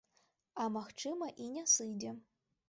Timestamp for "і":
1.45-1.51